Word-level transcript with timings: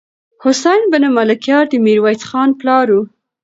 حسين 0.43 0.81
بن 0.91 1.03
ملکيار 1.17 1.65
د 1.69 1.73
ميرويس 1.85 2.21
خان 2.29 2.49
پلار 2.59 2.87
و. 2.95 2.99